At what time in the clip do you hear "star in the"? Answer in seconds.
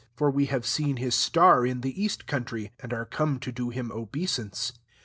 1.13-1.93